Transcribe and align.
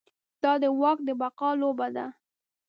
دا 0.43 0.51
د 0.63 0.63
واک 0.79 0.99
د 1.07 1.09
بقا 1.21 1.49
لوبه 1.61 1.87
ده. 1.95 2.05